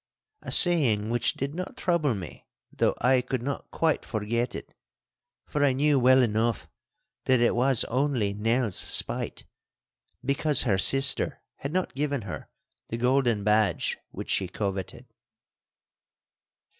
[0.41, 4.73] A saying which did not trouble me, though I could not quite forget it,
[5.45, 6.67] for I knew well enough
[7.25, 9.45] that it was only Nell's spite,
[10.25, 12.49] because her sister had not given her
[12.87, 15.05] the golden badge which she coveted.